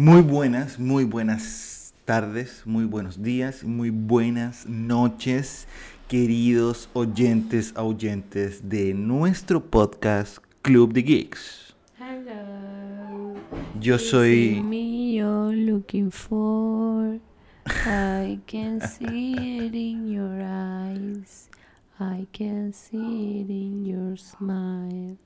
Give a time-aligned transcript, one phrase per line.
[0.00, 5.68] Muy buenas, muy buenas tardes, muy buenos días, muy buenas noches,
[6.08, 11.76] queridos oyentes, oyentes de nuestro podcast Club de Geeks.
[11.98, 13.34] Hello.
[13.78, 17.20] Yo soy me you're looking for.
[17.66, 21.50] I can see it in your eyes.
[21.98, 25.18] I can see it in your smile.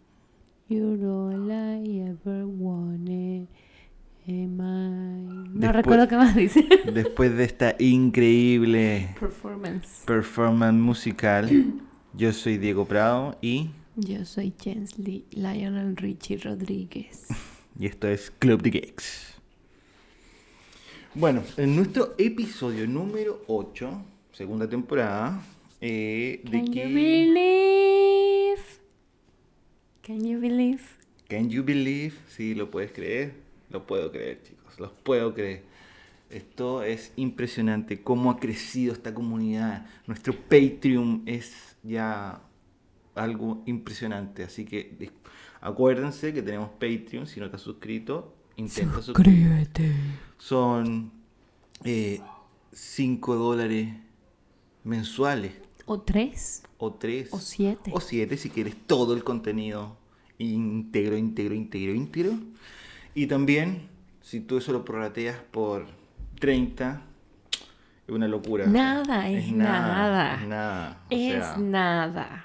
[0.68, 3.46] You're all I ever wanted.
[4.26, 6.64] No Después- recuerdo qué más dice.
[6.92, 10.02] después de esta increíble Performance.
[10.06, 11.50] performance musical.
[12.14, 17.26] Yo soy Diego Prado y, Yo soy Jensley Lionel Richie Rodríguez.
[17.78, 19.34] y esto es Club de Geeks.
[21.14, 24.02] Bueno, en nuestro episodio número 8,
[24.32, 25.40] segunda temporada,
[25.80, 26.86] eh, de Can you que...
[26.86, 28.62] believe?
[30.02, 30.80] Can you believe?
[31.28, 32.14] Can you believe?
[32.28, 33.43] Sí, lo puedes creer.
[33.74, 34.78] Lo puedo creer, chicos.
[34.78, 35.64] Los puedo creer.
[36.30, 38.00] Esto es impresionante.
[38.02, 39.84] Cómo ha crecido esta comunidad.
[40.06, 42.40] Nuestro Patreon es ya
[43.16, 44.44] algo impresionante.
[44.44, 45.10] Así que
[45.60, 47.26] acuérdense que tenemos Patreon.
[47.26, 49.92] Si no te has suscrito, intenta suscribirte.
[50.38, 51.10] Son
[52.72, 53.88] 5 dólares
[54.84, 55.52] mensuales.
[55.84, 56.62] O tres.
[56.78, 57.28] O 3.
[57.32, 57.90] O siete.
[57.92, 59.96] O 7 si quieres todo el contenido
[60.38, 62.38] íntegro, íntegro, íntegro, íntegro.
[63.14, 63.88] Y también,
[64.20, 65.86] si tú eso lo prorrateas por
[66.40, 67.02] 30,
[68.06, 68.66] es una locura.
[68.66, 70.34] Nada, es nada.
[70.40, 70.98] Es nada.
[71.10, 72.44] O Es sea, nada.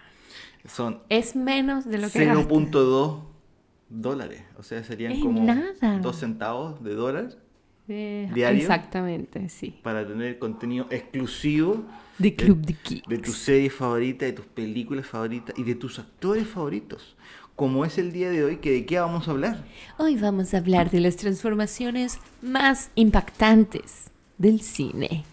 [0.65, 2.47] son Es menos de lo que gastas.
[2.47, 3.21] 0.2
[3.89, 4.43] dólares.
[4.57, 5.99] O sea, serían Es como nada.
[6.01, 7.29] 2 centavos de dólar
[7.91, 8.61] Eh, ¿Diario?
[8.61, 9.79] Exactamente, sí.
[9.81, 11.83] para tener contenido exclusivo
[12.19, 13.07] De Club de Geeks.
[13.09, 17.17] de tus series favoritas, de tus películas favoritas y de tus actores favoritos.
[17.59, 19.65] Como es el día de hoy, que de qué vamos a hablar.
[19.97, 25.25] Hoy vamos a hablar de las transformaciones más impactantes del cine.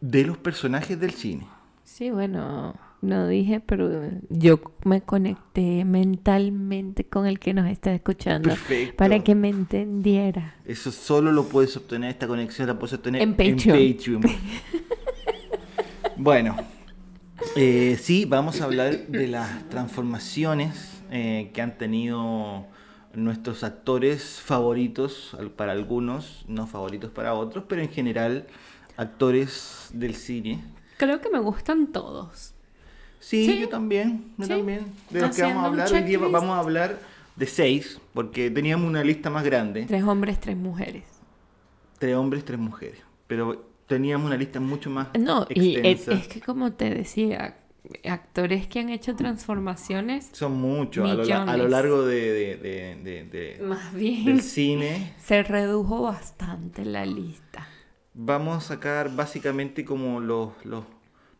[0.00, 1.46] De los personajes del cine.
[1.84, 8.48] Sí, bueno, no dije, pero yo me conecté mentalmente con el que nos está escuchando
[8.48, 8.96] Perfecto.
[8.96, 10.56] para que me entendiera.
[10.64, 13.94] Eso solo lo puedes obtener, esta conexión la puedes obtener En Patreon.
[13.94, 14.22] Patreon.
[16.16, 16.56] bueno,
[17.54, 22.66] eh, sí, vamos a hablar de las transformaciones eh, que han tenido
[23.14, 28.48] nuestros actores favoritos, para algunos, no favoritos para otros, pero en general
[28.96, 30.60] actores del cine.
[30.96, 32.54] Creo que me gustan todos.
[33.20, 33.60] Sí, Sí.
[33.60, 34.50] yo también, yo Sí.
[34.50, 34.86] también.
[35.10, 36.98] De los que vamos a hablar, hoy día vamos a hablar
[37.36, 39.84] de seis, porque teníamos una lista más grande.
[39.86, 41.04] Tres hombres, tres mujeres.
[41.98, 42.98] Tres hombres, tres mujeres.
[43.28, 46.12] Pero teníamos una lista mucho más No, y es, extensa.
[46.20, 47.56] es que como te decía,
[48.04, 53.62] actores que han hecho transformaciones, Son muchos a lo, a largo de, de- de- de-
[53.64, 55.14] más bien del cine.
[55.18, 57.68] se redujo bastante la lista.
[58.14, 60.84] Vamos a sacar básicamente como los, los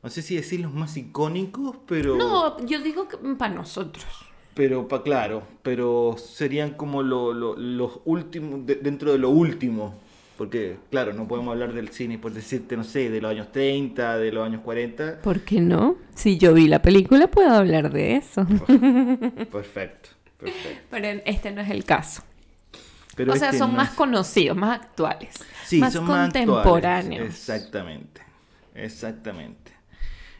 [0.03, 4.05] no sé si decir los más icónicos, pero No, yo digo que para nosotros.
[4.55, 9.95] pero pa, claro, pero serían como lo- lo- los últimos de- dentro de lo último,
[10.37, 14.19] porque claro, no podemos hablar del cine por decirte, no sé, de los años 30,
[14.19, 15.21] de los años 40.
[15.23, 15.97] ¿Por qué no?
[16.15, 18.45] Si yo vi la película, puedo hablar de eso.
[19.53, 20.81] Perfecto, perfecto.
[20.91, 22.23] Pero este no es el caso.
[23.17, 25.35] Pero o sea, este son no más es- conocidos, más actuales,
[25.67, 26.47] Sí, más son más actuales.
[26.49, 27.27] contemporáneos.
[27.29, 28.21] Exactamente,
[28.75, 29.73] exactamente.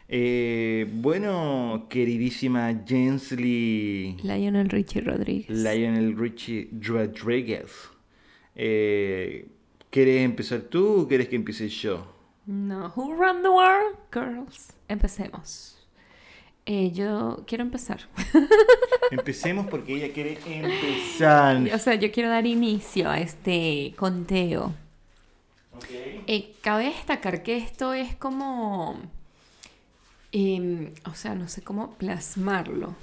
[0.07, 5.49] Eh, bueno, queridísima Jensley Lionel Richie Rodríguez.
[5.49, 7.71] Lionel Richie Rodriguez,
[8.55, 9.47] eh,
[9.95, 12.05] ¿quieres empezar tú o quieres que empiece yo?
[12.45, 14.73] No, Who Run the World, Girls.
[14.89, 15.77] Empecemos.
[16.65, 18.01] Eh, yo quiero empezar.
[19.11, 21.65] Empecemos porque ella quiere empezar.
[21.73, 24.73] o sea, yo quiero dar inicio a este conteo.
[25.77, 25.85] Ok.
[26.27, 28.99] Eh, cabe destacar que esto es como,
[30.33, 32.95] em, o sea, no sé cómo plasmarlo.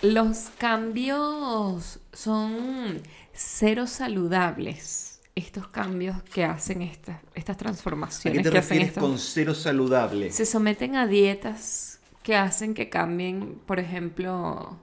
[0.00, 3.02] Los cambios son
[3.34, 5.13] cero saludables.
[5.36, 9.18] Estos cambios que hacen estas, estas ¿A transformaciones qué te que hacen refieres estos- con
[9.18, 10.30] cero saludable?
[10.30, 14.78] se someten a dietas que hacen que cambien, por ejemplo,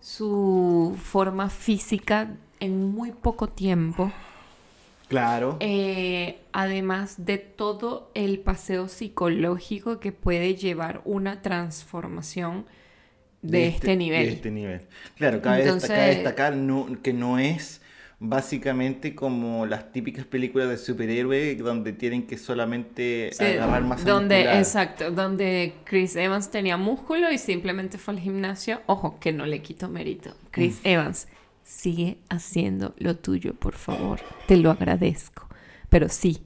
[0.00, 4.10] su forma física en muy poco tiempo.
[5.08, 5.58] Claro.
[5.60, 12.64] Eh, además de todo el paseo psicológico que puede llevar una transformación
[13.42, 14.24] de, este, nivel.
[14.26, 14.86] De este nivel.
[15.16, 17.81] Claro, cabe Entonces- destacar, destacar no- que no es
[18.24, 24.36] básicamente como las típicas películas de superhéroe donde tienen que solamente Sí, agarrar masa donde,
[24.36, 24.58] muscular.
[24.58, 28.80] exacto, donde Chris Evans tenía músculo y simplemente fue al gimnasio.
[28.86, 30.34] Ojo, que no le quito mérito.
[30.52, 30.88] Chris Mm.
[30.88, 31.28] Evans
[31.64, 34.20] sigue haciendo lo tuyo, por favor.
[34.46, 35.48] Te lo agradezco.
[35.88, 36.42] Pero sí,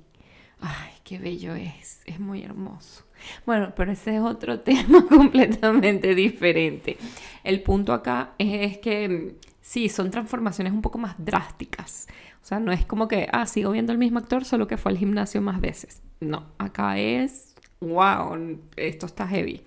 [0.61, 3.05] ay, qué bello es, es muy hermoso.
[3.44, 6.96] Bueno, pero ese es otro tema completamente diferente.
[7.44, 9.28] El punto acá es que mm,
[9.67, 12.07] sí, son transformaciones un poco más drásticas.
[12.41, 14.93] O sea, no es como que, ah, sigo viendo al mismo actor, solo que fue
[14.93, 16.03] al gimnasio más veces.
[16.21, 19.63] No, acá es, wow, esto está heavy.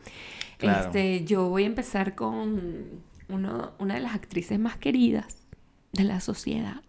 [0.58, 0.86] Claro.
[0.86, 5.38] Este, yo voy a empezar con uno- una de las actrices más queridas
[5.92, 6.82] de la sociedad,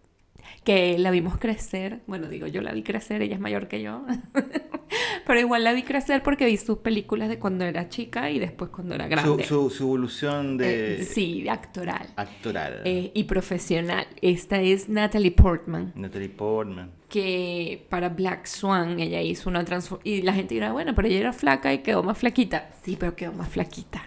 [0.65, 4.05] que la vimos crecer, bueno, digo, yo la vi crecer, ella es mayor que yo,
[5.27, 8.71] pero igual la vi crecer porque vi sus películas de cuando era chica y después
[8.71, 9.45] cuando era grande.
[9.45, 12.83] su, su evolución de Eh, sí, de actoral actoral.
[12.85, 14.07] eh, y profesional.
[14.21, 16.91] Esta es Natalie Portman Natalie Portman.
[17.09, 20.15] que para Black Swan ella hizo una transformación.
[20.15, 22.71] Y la gente dirá, bueno, pero ella era flaca y quedó más flaquita.
[22.85, 24.03] Sí, pero quedó más flaquita.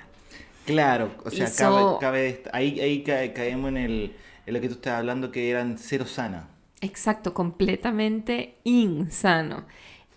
[0.66, 4.14] Claro, o sea, Hizo- cabe, cabe ahí, ahí ca- caemos en, el,
[4.46, 6.50] en lo que tú estabas hablando, que eran cero sana.
[6.82, 9.66] Exacto, completamente insano.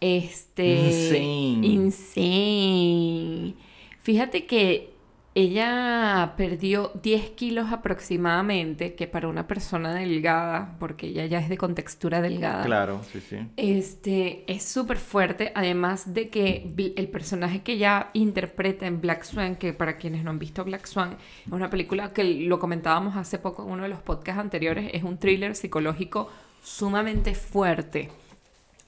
[0.00, 0.67] Este.
[0.67, 1.67] Insane.
[1.67, 3.55] Insane.
[4.02, 4.95] Fíjate que
[5.38, 11.59] ella perdió 10 kilos aproximadamente, que para una persona delgada, porque ella ya es de
[11.59, 12.65] contextura delgada.
[12.65, 13.37] Claro, sí, sí.
[13.59, 19.56] Este es súper fuerte, además de que el personaje que ella interpreta en Black Swan,
[19.56, 23.39] que para quienes no han visto Black Swan, es una película que lo comentábamos hace
[23.39, 26.31] poco en uno de los podcasts anteriores, es un thriller psicológico
[26.62, 28.11] sumamente fuerte.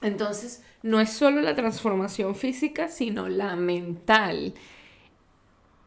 [0.01, 4.55] Entonces, no es solo la transformación física, sino la mental.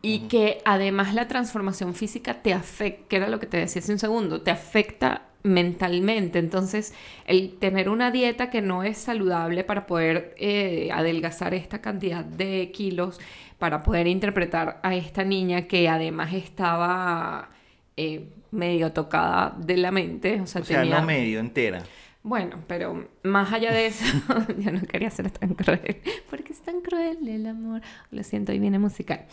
[0.02, 3.93] Y que además la transformación física te afecta, que era lo que te decía hace
[3.93, 6.38] un segundo, te afecta mentalmente.
[6.38, 6.94] Entonces,
[7.26, 12.70] el tener una dieta que no es saludable para poder eh, adelgazar esta cantidad de
[12.72, 13.20] kilos,
[13.58, 17.50] para poder interpretar a esta niña que además estaba
[17.96, 21.00] eh, medio tocada de la mente, o sea, O sea, tenía...
[21.00, 21.82] no medio, entera.
[22.24, 24.04] Bueno, pero más allá de eso,
[24.58, 27.82] yo no quería ser tan cruel, porque es tan cruel el amor.
[28.10, 29.26] Lo siento, ahí viene musical.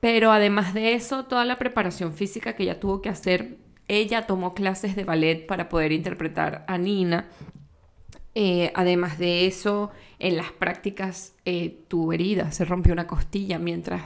[0.00, 3.56] Pero además de eso, toda la preparación física que ella tuvo que hacer,
[3.88, 7.28] ella tomó clases de ballet para poder interpretar a Nina.
[8.34, 14.02] Eh, además de eso, en las prácticas eh, tuvo herida, se rompió una costilla mientras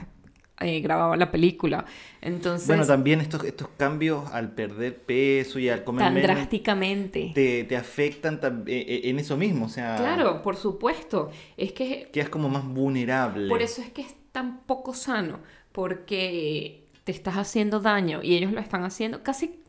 [0.61, 1.85] eh, grababa la película.
[2.21, 7.31] Entonces, Bueno, también estos, estos cambios al perder peso y al comer tan menos drásticamente.
[7.35, 9.67] te, te afectan tam- eh, eh, en eso mismo.
[9.67, 11.31] O sea, Claro, por supuesto.
[11.57, 13.49] Es que quedas como más vulnerable.
[13.49, 15.41] Por eso es que es tan poco sano,
[15.73, 19.23] porque te estás haciendo daño y ellos lo están haciendo.
[19.23, 19.61] Casi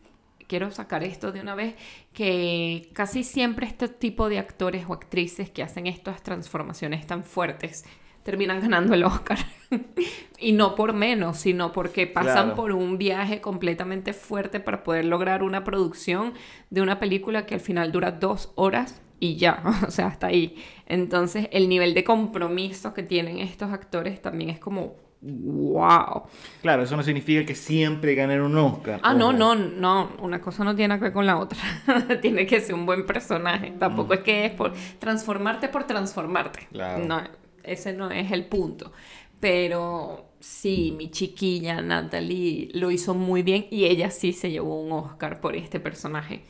[0.48, 1.76] quiero sacar esto de una vez,
[2.14, 7.86] que casi siempre este tipo de actores o actrices que hacen estas transformaciones tan fuertes
[8.30, 9.40] terminan ganando el Oscar.
[10.40, 12.56] y no por menos, sino porque pasan Claro.
[12.56, 16.34] por un viaje completamente fuerte para poder lograr una producción
[16.70, 20.56] de una película que al final dura dos horas y ya, o sea, hasta ahí.
[20.86, 26.24] Entonces, el nivel de compromiso que tienen estos actores también es como, wow.
[26.62, 29.00] Claro, eso no significa que siempre ganen un Oscar.
[29.04, 31.60] Ah, no, no, no, una cosa no tiene que ver con la otra.
[32.22, 33.74] tiene que ser un buen personaje.
[33.80, 36.68] Tampoco es que es por transformarte por transformarte.
[36.72, 37.04] Claro.
[37.06, 37.22] No,
[37.64, 38.92] ese no es el punto.
[39.40, 44.92] Pero sí, mi chiquilla Natalie lo hizo muy bien y ella sí se llevó un
[44.92, 46.44] Oscar por este personaje.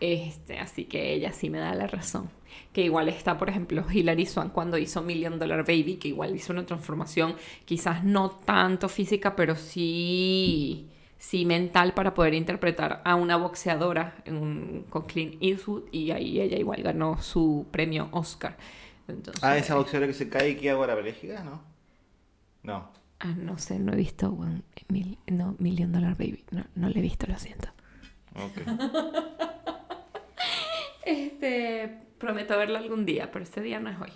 [0.00, 2.30] Este, así que ella sí me da la razón.
[2.72, 6.52] Que igual está, por ejemplo, Hilary Swan cuando hizo Million Dollar Baby, que igual hizo
[6.52, 7.34] una transformación,
[7.66, 15.02] quizás no tanto física, pero sí, sí mental para poder interpretar a una boxeadora con
[15.06, 18.56] Clint Eastwood y ahí ella igual ganó su premio Oscar.
[19.08, 21.62] Entonces, Ah, esa boxeadora que se cae y queda parapléjica, ¿no?
[22.62, 22.90] No.
[23.20, 26.98] ah, no sé, no he visto One- Mil- no, Million Dollar Baby, no, no le
[26.98, 27.68] he visto, lo siento.
[28.34, 28.60] Ok.
[31.04, 34.10] Este, prometo verlo algún día, pero este día no es hoy.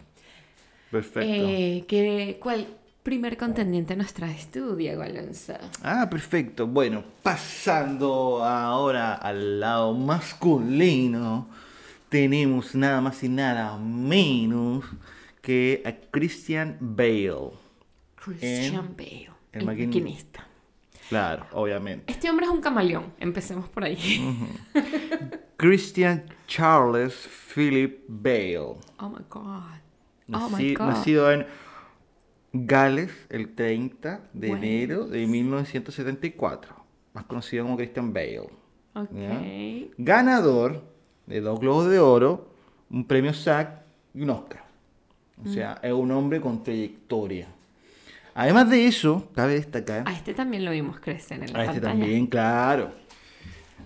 [0.91, 1.21] Perfecto.
[1.23, 2.67] Eh, ¿qué- ¿Cuál
[3.03, 5.55] primer contendiente nos traes tú, Diego Alonso?
[5.83, 6.67] Ah, perfecto.
[6.67, 11.49] Bueno, pasando ahora al lado masculino,
[12.19, 14.85] tenemos nada más y nada menos
[15.43, 17.51] que a Christian Bale.
[18.15, 20.47] Christian Bale, el maquin- maquinista.
[21.09, 22.13] Claro, obviamente.
[22.13, 23.99] Este hombre es un camaleón, empecemos por ahí.
[25.57, 27.15] Christian Charles
[27.53, 28.59] Philip Bale.
[29.01, 29.73] Oh my God.
[30.33, 30.87] Oh my God.
[30.87, 31.47] Nacido en
[32.53, 34.65] Gales el 30 de Bueno.
[34.65, 36.77] enero de 1974.
[37.13, 38.49] Más conocido como Christian Bale.
[38.95, 39.09] Ok.
[39.13, 39.43] ¿ya?
[39.99, 40.94] Ganador
[41.27, 42.49] de dos Globos de Oro,
[42.91, 43.83] un premio SAG
[44.15, 44.65] y un Oscar.
[45.45, 45.87] O sea, Mm.
[45.87, 47.49] es un hombre con trayectoria.
[48.35, 50.05] Además de eso, cabe destacar.
[50.09, 52.93] A este también lo vimos crecer en la A este también, claro.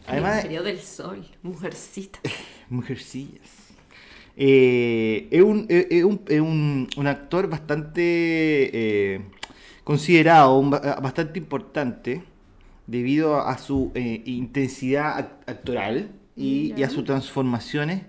[0.07, 2.19] Además, Ministerio del Sol, mujercita.
[2.71, 3.49] Mujercillas.
[4.37, 8.01] Eh, es un, es- un- es un- un actor bastante
[8.73, 9.21] eh,
[9.85, 12.23] considerado, bastante importante,
[12.87, 18.03] debido a, su eh, intensidad ac- actoral y, y a sus transformaciones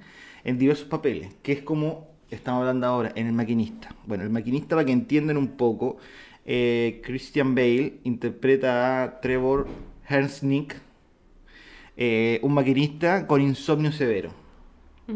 [0.43, 3.95] en diversos papeles, que es como estamos hablando ahora, en El Maquinista.
[4.05, 5.97] Bueno, El Maquinista, para que entiendan un poco,
[6.45, 9.67] eh, Christian Bale interpreta a Trevor
[10.07, 10.75] Hersnick,
[11.97, 14.31] eh, un maquinista con insomnio severo.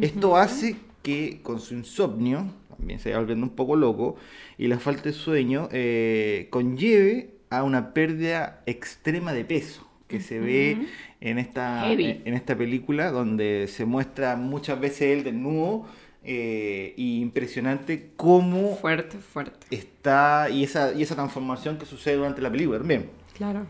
[0.01, 4.15] Esto hace que con su insomnio, también se va volviendo un poco loco,
[4.57, 10.39] y la falta de sueño, eh, conlleve a una pérdida extrema de peso, que se
[10.39, 10.87] ve
[11.21, 12.21] en esta, Heavy.
[12.23, 15.87] en esta película, donde se muestra muchas veces él desnudo,
[16.23, 19.65] eh, y impresionante cómo Fuerte, fuerte.
[19.75, 23.09] está, y esa, y esa transformación que sucede durante la película también.
[23.33, 23.65] Claro.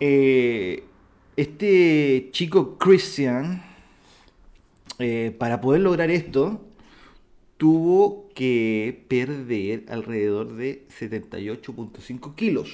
[0.00, 0.82] Eh,
[1.36, 3.62] este chico Christian,
[4.98, 6.60] eh, para poder lograr esto,
[7.56, 12.70] tuvo que perder alrededor de 78.5 kilos.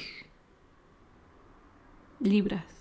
[2.21, 2.76] Libras.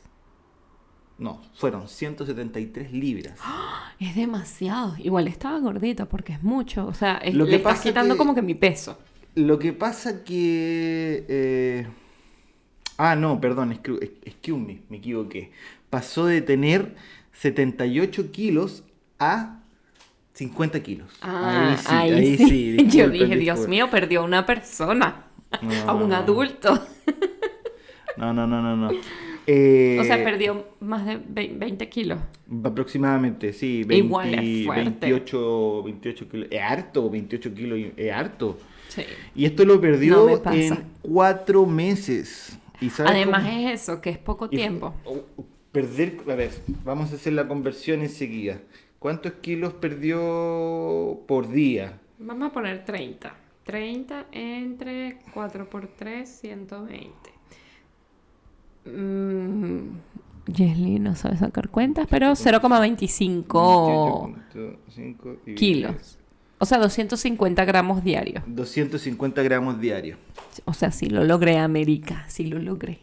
[1.17, 3.39] No, fueron 173 libras.
[3.99, 4.95] Es demasiado.
[4.97, 6.85] Igual estaba gordita porque es mucho.
[6.87, 8.99] O sea, es- Lo que le estás quitando que- como que mi peso.
[9.35, 11.25] Lo que pasa que...
[11.27, 11.87] eh,
[12.97, 15.51] Ah, no, perdón, excuse excuse me, me equivoqué.
[15.89, 16.95] Pasó de tener
[17.33, 18.83] 78 kilos
[19.19, 19.59] a
[20.33, 21.11] 50 kilos.
[21.21, 22.75] Ah, ahí sí.
[22.77, 23.69] Yo disculpen, dije, Dios disculpen.
[23.69, 25.25] mío, perdió a una persona.
[25.61, 26.73] No, a un adulto.
[28.17, 28.89] No, no, no, no, no.
[29.47, 32.19] Eh, O sea, perdió más de ve- 20 kilos.
[32.63, 33.85] Aproximadamente, sí.
[33.89, 35.05] Igual es fuerte.
[35.07, 36.47] 28, 28 kilos.
[36.51, 38.57] Es harto, 28 kilos, es harto.
[38.87, 39.03] Sí.
[39.35, 42.57] Y esto lo perdió No en cuatro meses.
[42.81, 43.57] ¿Y Además cómo?
[43.57, 44.93] es eso, que es poco Y- tiempo.
[45.71, 46.51] perder, a ver,
[46.83, 48.59] vamos a hacer la conversión enseguida.
[48.99, 51.99] ¿Cuántos kilos perdió por día?
[52.19, 53.35] Vamos a poner 30.
[53.63, 57.24] 30 entre 4 por 3, 120.
[58.85, 59.97] Mm,
[60.47, 66.19] Yesli no sabe sacar cuentas, pero 0,25 28.5 dividido kilos.
[66.57, 68.43] O sea, 250 gramos diarios.
[68.47, 70.17] 250 gramos diarios.
[70.63, 72.25] O sea, sí lo logré, América.
[72.29, 72.99] Sí lo logré.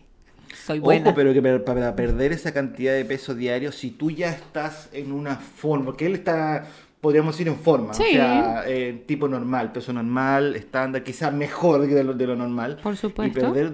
[0.65, 1.09] Soy buena.
[1.09, 5.13] Ojo, pero que para perder esa cantidad de peso diario, si tú ya estás en
[5.13, 6.67] una forma, porque él está,
[7.01, 8.05] podríamos decir, en forma, Sí.
[8.05, 12.37] o sea, eh, tipo normal, peso normal, estándar, quizás mejor que de lo, de lo
[12.37, 12.79] normal.
[12.83, 13.39] Por supuesto.
[13.39, 13.73] Y perder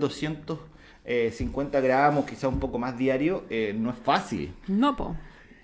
[1.08, 4.52] 250 gramos, quizás un poco más diario, eh, no es fácil.
[4.66, 5.16] No, po.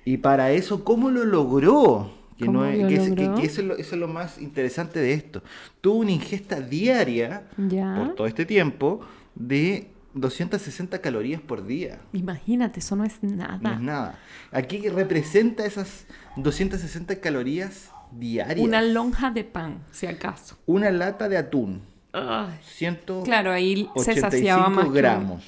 [0.04, 2.10] Y para eso, ¿cómo lo logró?
[2.38, 3.34] Que, ¿Cómo no es- lo que es- que- logró?
[3.40, 5.42] que eso, es lo, eso es lo más interesante de esto.
[5.80, 7.94] Tuvo una ingesta diaria Ya.
[7.96, 9.00] por todo este tiempo
[9.34, 12.00] de 260 calorías por día.
[12.12, 13.58] Imagínate, eso no es nada.
[13.62, 14.18] No es nada.
[14.50, 18.66] Aquí representa esas 260 calorías diarias.
[18.66, 20.56] Una lonja de pan, si acaso.
[20.66, 21.82] Una lata de atún.
[22.14, 24.86] Ay, 185 Claro, ahí se saciaba más.
[24.86, 25.42] que gramos.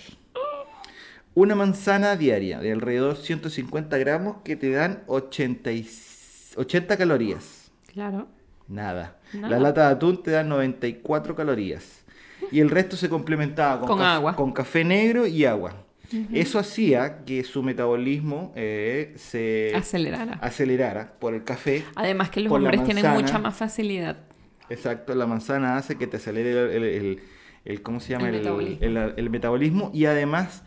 [1.34, 5.86] Una manzana diaria de alrededor 150 gramos que te dan 80, y-
[6.56, 7.70] 80 calorías.
[7.92, 8.26] Claro.
[8.68, 9.16] Nada.
[9.34, 9.48] Nada.
[9.48, 12.04] La lata de atún te da 94 calorías.
[12.50, 14.36] Y el resto se complementaba con, Con caf- agua.
[14.36, 15.74] con café negro y agua.
[16.32, 20.34] Eso hacía que su metabolismo eh, se Acelerara.
[20.40, 21.84] acelerara por el café.
[21.96, 24.16] Además que los hombres tienen mucha más facilidad.
[24.70, 27.20] Exacto, la manzana hace que te acelere el,
[27.64, 28.28] el- ¿cómo se llama?
[28.28, 28.84] El metabolismo.
[29.16, 30.62] el- metabolismo y además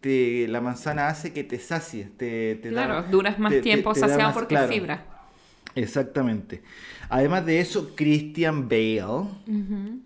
[0.00, 3.94] te, la manzana hace que te sacies, te, te da- Claro, duras más te- tiempo
[3.94, 4.72] saciado más- porque claro.
[4.72, 5.06] fibra.
[5.74, 6.62] Exactamente.
[7.08, 9.04] Además de eso, Christian Bale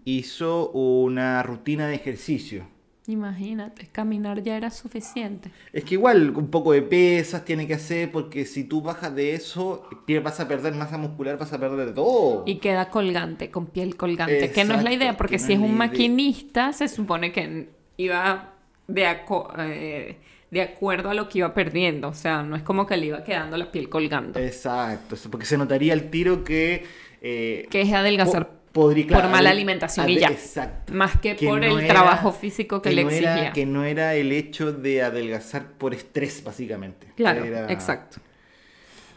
[0.05, 2.67] hizo una rutina de ejercicio.
[3.09, 5.51] Imagínate, caminar ya era suficiente.
[5.73, 9.35] Es que igual un poco de pesas tiene que hacer porque si tú bajas de
[9.35, 9.89] eso,
[10.25, 12.45] vas a perder masa muscular, vas a perder todo.
[12.47, 14.51] Y queda colgante, con piel colgante.
[14.53, 18.55] que no es la idea, porque no si es un maquinista, se supone que iba
[18.89, 20.17] de, aco- eh,
[20.51, 22.09] de acuerdo a lo que iba perdiendo.
[22.09, 24.41] O sea, no es como que le iba quedando la piel colgando.
[24.41, 26.85] Exacto, porque se notaría el tiro que...
[27.23, 30.29] eh, que es adelgazar podría- claro, por mala alimentación y ade- ya.
[30.29, 30.93] Exacto.
[30.95, 33.53] Más que, por no el era- trabajo físico que, le no era- exigía.
[33.53, 37.09] que no era el hecho de adelgazar por estrés, básicamente.
[37.17, 38.19] Claro, Era- exacto.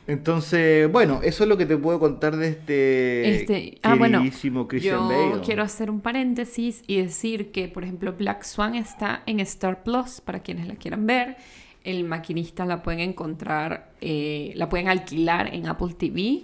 [0.08, 4.22] Entonces, bueno, eso es lo que te puedo contar de este, Este, ah, bueno,
[4.68, 5.42] Christian yo Bale.
[5.46, 10.20] quiero hacer un paréntesis y decir que, por ejemplo, Black Swan está en Star Plus
[10.22, 11.38] para quienes la quieran ver.
[11.84, 16.42] El maquinista la pueden encontrar, eh, la pueden alquilar en Apple TV.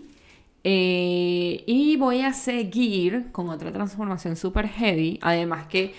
[0.68, 5.20] Eh, y voy a seguir con otra transformación super heavy.
[5.22, 5.94] Además que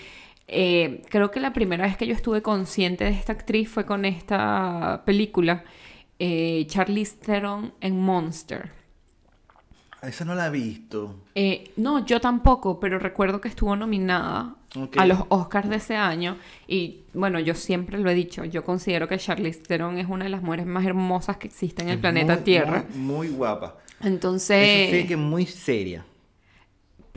[0.47, 4.03] eh, creo que la primera vez que yo estuve consciente de esta actriz fue con
[4.03, 5.63] esta película.
[6.19, 8.71] eh, Charlize Theron en Monster.
[10.01, 11.15] Esa no la he visto.
[11.33, 14.55] Eh, no, yo tampoco, pero recuerdo que estuvo nominada
[14.97, 16.37] A los Oscars de ese año.
[16.67, 20.29] Y bueno, yo siempre lo he dicho, yo considero que Charlize Theron es una de
[20.29, 22.85] las mujeres más hermosas que existe en el Es planeta muy, Tierra.
[22.93, 23.77] Muy, muy guapa.
[24.01, 26.05] Entonces, Eso sí que es muy seria.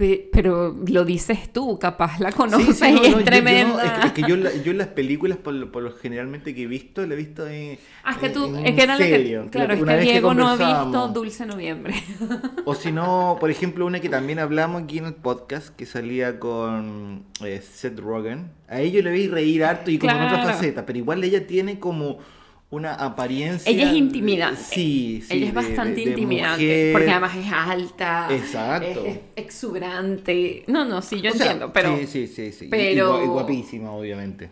[0.01, 3.11] Pe- pero lo dices tú, capaz la conoces Sí, sí, no, y no, es yo-
[3.13, 3.85] yo no, tremenda.
[3.85, 6.63] es que, es que yo, la- yo en las películas, por por lo generalmente que
[6.63, 7.79] he visto, la he visto en.
[8.03, 9.47] Ah, es que tú, en es que era lo que, serio.
[9.51, 11.09] claro, es que Diego no ha visto.
[11.09, 11.95] Dulce Noviembre.
[12.65, 16.39] O si no, por ejemplo, una que también hablamos aquí en el podcast, que salía
[16.41, 18.51] con eh, Seth Rogen.
[18.69, 20.51] A ella le vi reír harto y como en otra Claro.
[20.57, 22.19] faceta, pero igual ella tiene como
[22.71, 23.71] una apariencia.
[23.71, 24.61] Ella es intimidante.
[24.63, 25.35] Sí, sí.
[25.35, 26.91] Ella es de- bastante de- intimidante.
[26.93, 28.29] Porque además es alta.
[28.31, 29.05] Exacto.
[29.07, 30.65] Es, exuberante.
[30.69, 31.73] No, no, sí, yo O sea, entiendo.
[31.73, 32.53] Pero, Sí, sí, sí.
[32.53, 32.69] sí.
[32.71, 34.51] Pero- Y, gua- y guapísima, obviamente.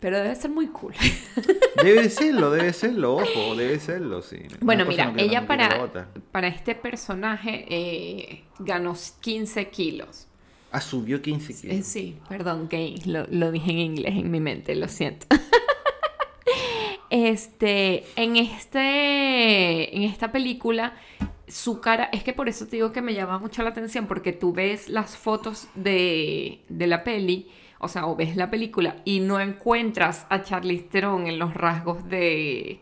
[0.00, 0.92] pero debe ser muy cool.
[1.82, 4.36] Debe serlo, debe serlo, ojo, debe serlo, sí.
[4.60, 5.90] Bueno, mira, no ella para,
[6.30, 10.26] para este personaje eh, ganó 15 kilos.
[10.70, 11.86] Ah, subió 15 Eh, kilos.
[11.86, 15.26] sí, perdón, gay, lo, lo dije en inglés en mi mente, lo siento.
[17.14, 20.94] este, en este, en esta película,
[21.46, 24.32] su cara, es que por eso te digo que me llama mucho la atención, porque
[24.32, 29.20] tú ves las fotos de, de la peli, o sea, o ves la película y
[29.20, 32.80] no encuentras a Charlize Theron en los rasgos de,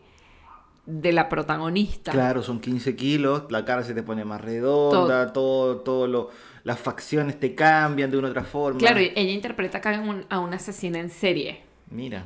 [0.87, 2.11] de la protagonista.
[2.11, 6.29] Claro, son 15 kilos, la cara se te pone más redonda, todo, todo lo,
[6.63, 8.79] las facciones te cambian de una u otra forma.
[8.79, 11.61] Claro, y ella interpreta acá un- a una asesina en serie.
[11.91, 12.25] Mira,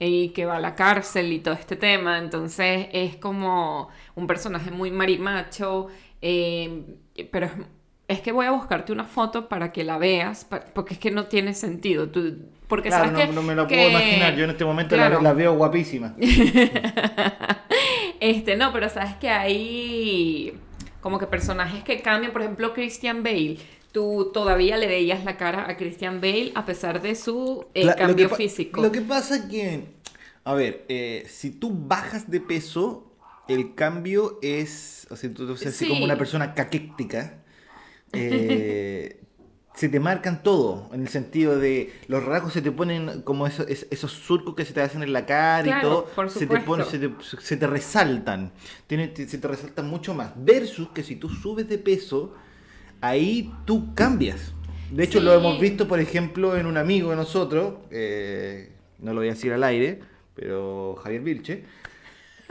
[0.00, 2.18] y que va a la cárcel y todo este tema.
[2.18, 5.88] Entonces es como un personaje muy marimacho,
[6.22, 6.82] eh,
[7.30, 7.48] pero
[8.06, 11.24] es, que voy a buscarte una foto para que la veas, porque es que no
[11.26, 12.08] tiene sentido.
[12.08, 12.36] Tú,
[12.68, 14.96] porque claro, sabes no, que, no me la que- puedo imaginar, yo en este momento
[14.96, 15.22] la- claro.
[15.22, 16.14] la, veo guapísima.
[18.20, 20.52] Este, no, pero sabes que hay
[21.00, 23.58] como que personajes que cambian, por ejemplo, Christian Bale.
[23.92, 28.28] Tú todavía le veías la cara a Christian Bale a pesar de su eh, cambio
[28.28, 28.82] físico.
[28.82, 29.84] Lo que pasa es que,
[30.44, 33.10] a ver, eh, si tú bajas de peso,
[33.48, 35.88] el cambio es, o sea, tú, Sí.
[35.88, 37.42] como una persona caquéctica,
[38.12, 39.20] eh,
[39.74, 43.66] se te marcan todo, en el sentido de los rasgos se te ponen como eso-
[43.66, 46.58] es- esos surcos que se te hacen en la cara y todo, por se te,
[46.60, 48.52] ponen, se, te, se te resaltan,
[48.86, 52.34] Tiene- se te resaltan mucho más, versus que si tú subes de peso,
[53.00, 54.52] ahí tú cambias.
[54.90, 59.20] De hecho, lo hemos visto, por ejemplo, en un amigo de nosotros, eh, no lo
[59.20, 60.00] voy a decir al aire,
[60.34, 61.52] pero Javier Vilche.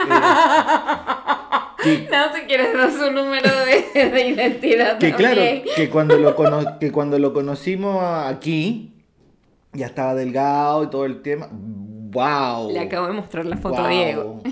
[2.10, 3.48] No, si quieres dar su número
[3.94, 4.98] de, de identidad.
[4.98, 5.40] que claro,
[5.76, 8.92] que cuando, lo cono- que cuando lo conocimos aquí,
[9.72, 11.48] ya estaba delgado y todo el tema.
[11.52, 12.72] ¡Wow!
[12.72, 14.42] Le acabo de mostrar la foto a Diego.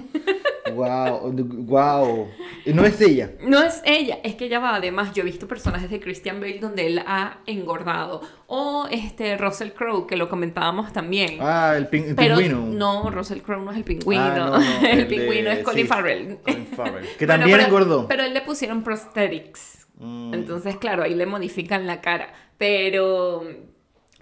[0.77, 1.33] ¡Wow!
[1.33, 2.29] ¡Wow!
[2.67, 3.33] No es ella.
[3.43, 4.77] No es ella, es que ella va.
[4.77, 8.21] Además, yo he visto personajes de Christian Bale donde él ha engordado.
[8.47, 11.39] O este Russell Crowe, que lo comentábamos también.
[11.41, 12.67] Ah, el, pin- el Pero pingüino.
[12.67, 14.23] no, Russell Crowe no es el pingüino.
[14.23, 16.39] Ah, no, no, el, pingüino es Colin sí, Farrell.
[16.45, 18.07] Colin Farrell, Que Bueno, también pero- engordó.
[18.09, 19.87] Pero él le pusieron prosthetics.
[19.99, 20.35] Mm.
[20.35, 22.33] Entonces, claro, ahí le modifican la cara.
[22.59, 23.43] Pero,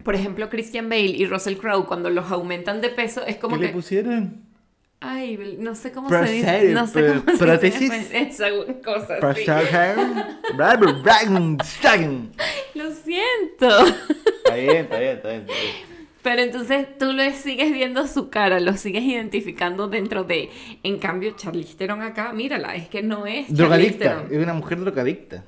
[0.05, 3.61] por ejemplo, Christian Bale y Russell Crowe, cuando los aumentan de peso, es como ¿Qué
[3.62, 3.67] que.
[3.69, 4.43] le pusieron?
[5.00, 6.70] Ay, no sé cómo se dice.
[6.72, 7.90] No sé cómo prótesis.
[7.90, 8.18] se dice.
[8.22, 8.46] Esa
[8.83, 9.18] cosa.
[9.20, 9.44] Para sí.
[9.44, 12.30] Bra- bra- bra- Stagen.
[12.74, 13.87] Lo siento.
[14.44, 15.40] Está bien, está bien, está bien.
[15.42, 15.94] está bien.
[16.22, 20.48] Pero entonces tú lo sigues viendo su cara, lo sigues identificando dentro de.
[20.83, 24.28] En cambio, Charlize Theron acá, mírala, es que no es Drogadicta, Theron.
[24.33, 25.44] es una mujer drogadicta.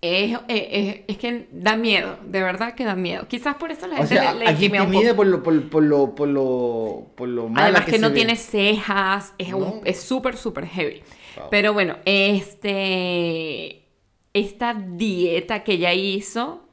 [0.00, 3.26] Es, es- es- que da miedo, de verdad que da miedo.
[3.26, 5.16] Quizás por eso la O gente sea, le, le aquí un poco.
[5.16, 8.14] por lo, por, por lo, por lo, por lo mala Además que, no ve.
[8.14, 9.82] tiene cejas, es No.
[9.94, 11.02] súper, súper heavy.
[11.36, 11.46] Wow.
[11.50, 13.86] Pero bueno, este,
[14.34, 16.68] esta dieta que ella hizo,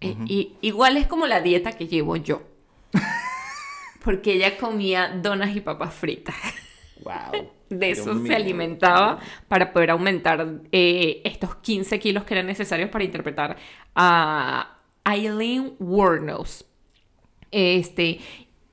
[0.00, 2.42] eh, y- igual es como la dieta que llevo yo.
[4.04, 6.34] Porque ella comía donas y papas fritas.
[7.02, 7.50] Wow.
[7.70, 13.04] De eso se alimentaba para poder aumentar eh, estos 15 kilos que eran necesarios para
[13.04, 13.56] interpretar
[13.94, 16.64] a Eileen Wuornos.
[17.50, 18.20] Este,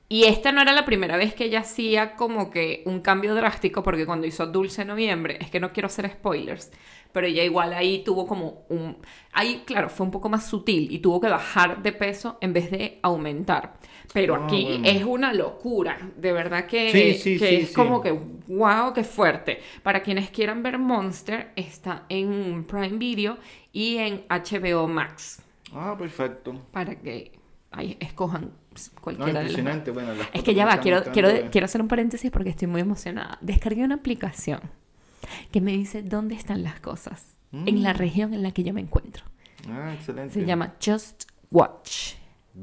[0.07, 3.81] y esta no era la primera vez que ella hacía como que un cambio drástico,
[3.81, 6.71] porque cuando hizo Dulce Noviembre, es que no quiero hacer spoilers,
[7.11, 8.97] pero ella igual ahí tuvo como un...
[9.33, 12.69] Ahí, claro, fue un poco más sutil y tuvo que bajar de peso en vez
[12.69, 13.77] de aumentar.
[14.13, 14.87] Pero aquí bueno.
[14.87, 18.11] es una locura, de verdad que, Sí, sí, que sí, es como que,
[18.47, 19.59] wow, qué fuerte.
[19.83, 23.37] Para quienes quieran ver Monster, está en Prime Video
[23.73, 25.41] y en HBO Max,
[25.73, 26.53] Ah, perfecto.
[26.71, 27.31] para que
[27.71, 29.91] ahí escojan pues, No, cualquiera de impresionante.
[29.91, 32.81] Bueno, Es que ya va, quiero, quiero, es- quiero hacer un paréntesis porque estoy muy
[32.81, 33.37] emocionada.
[33.41, 34.59] Descargué una aplicación
[35.51, 37.97] que me dice dónde están las cosas en la Mm.
[37.97, 39.23] región en la que yo me encuentro.
[39.69, 40.33] Ah, excelente.
[40.33, 42.15] Se llama Just Watch.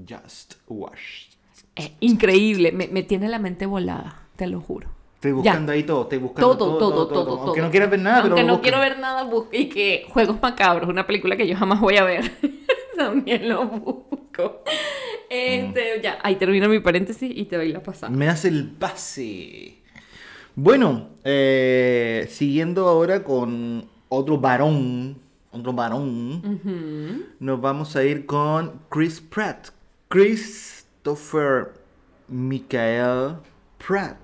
[0.08, 1.28] Just Watch.
[1.74, 4.88] Es increíble, me, me tiene la mente volada, te lo juro.
[5.14, 5.36] Estoy Ya.
[5.36, 7.40] buscando ahí todo, estoy buscando Todo, todo, todo, todo.
[7.44, 10.88] Aunque no quieras ver nada, Aunque no quiero ver nada, bus- y que Juegos Macabros,
[10.88, 12.30] una película que yo jamás voy a ver,
[12.96, 14.62] también lo busco.
[15.30, 16.02] Este, Mm.
[16.02, 18.10] Ya, ahí termino mi paréntesis y te doy la pasada.
[18.14, 19.78] Me hace el pase.
[20.54, 25.16] Bueno, eh, siguiendo ahora con otro varón,
[25.52, 29.68] otro varón, nos vamos a ir con Chris Pratt.
[30.12, 31.72] Christopher
[32.28, 33.38] Michael
[33.78, 34.18] Pratt.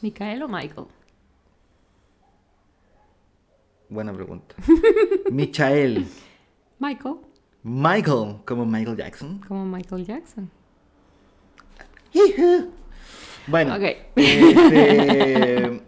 [0.00, 0.86] ¿Micael o Michael?
[3.88, 4.54] Buena pregunta.
[5.32, 6.06] Michael.
[6.78, 7.16] Michael,
[7.64, 9.40] Michael, como Michael Jackson.
[9.48, 10.48] como Michael Jackson.
[13.48, 13.82] Bueno, Ok.
[14.14, 15.82] este,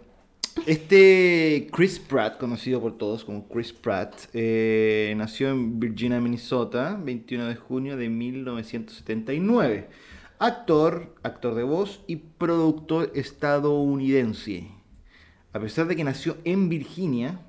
[0.65, 7.47] este Chris Pratt, conocido por todos como Chris Pratt, eh, nació en Virginia, Minnesota, 21
[7.47, 9.89] de junio de 1979.
[10.39, 14.67] Actor, actor de voz y productor estadounidense.
[15.53, 17.39] A pesar de que nació en Virginia,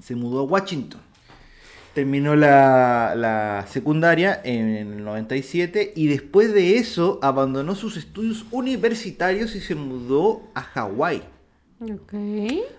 [0.00, 1.00] se mudó a Washington.
[1.94, 9.54] Terminó la, la secundaria en el 97 y después de eso abandonó sus estudios universitarios
[9.54, 11.22] y se mudó a Hawái,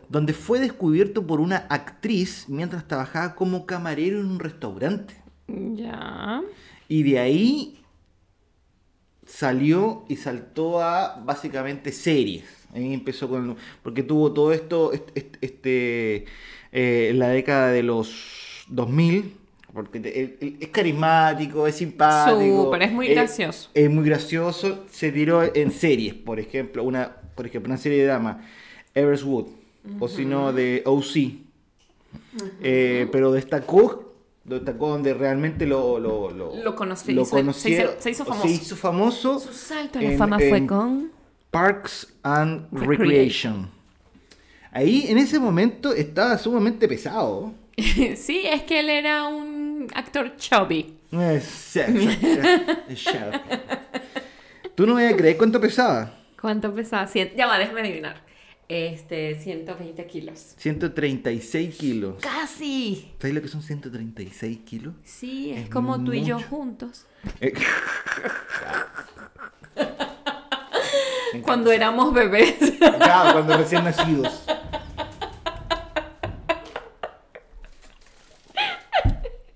[0.09, 5.15] Donde fue descubierto por una actriz mientras trabajaba como camarero en un restaurante.
[5.47, 6.41] Ya.
[6.87, 7.79] Y de ahí
[9.25, 12.43] salió y saltó a básicamente series.
[12.73, 13.55] Ahí empezó con...
[13.83, 16.15] Porque tuvo todo esto este, este,
[16.71, 19.37] eh, en la década de los 2000.
[19.73, 22.65] Porque te- él- él es carismático, es simpático.
[22.65, 23.69] Súper, es muy eh, gracioso.
[23.73, 24.85] Es muy gracioso.
[24.89, 28.41] Se tiró en series, por ejemplo, una, por ejemplo, una serie de drama,
[28.95, 29.47] Everswood,
[29.99, 31.45] o si no, de OC.
[32.61, 37.41] Eh, pero destacó, destacó donde realmente lo, lo, lo, Lo conocí, lo se- se hizo-
[37.45, 38.47] conocieron, se hizo o famoso.
[38.47, 41.11] Se hizo famoso Su salto a la en- fama fue con...
[41.51, 42.89] Parks and Recreation.
[42.89, 43.69] Recreation.
[44.71, 47.53] Ahí en ese momento estaba sumamente pesado.
[47.77, 50.93] sí, es que él era un actor chubby.
[51.11, 51.99] Exacto.
[54.75, 56.13] Tú no me vas a creer cuánto pesaba.
[56.41, 57.07] ¿Cuánto pesaba?
[57.07, 58.21] Cien- Ya va, déjame adivinar.
[58.67, 60.55] Este, 120 kilos.
[60.57, 62.15] 136 kilos.
[62.21, 63.11] ¡Casi!
[63.19, 64.95] ¿Sabes lo que son 136 kilos?
[65.03, 67.05] Sí, es, Es como tú y yo juntos.
[67.41, 67.53] Eh,
[71.43, 72.55] Cuando éramos bebés.
[72.79, 74.45] Claro, cuando recién nacidos.